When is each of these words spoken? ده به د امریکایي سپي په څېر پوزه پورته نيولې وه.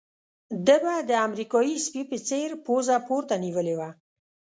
ده 0.65 0.75
به 0.83 0.95
د 1.09 1.11
امریکایي 1.27 1.75
سپي 1.85 2.03
په 2.11 2.17
څېر 2.29 2.49
پوزه 2.65 2.97
پورته 3.07 3.35
نيولې 3.45 3.75
وه. 3.79 3.89